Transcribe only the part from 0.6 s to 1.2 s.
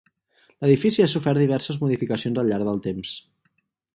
L'edifici ha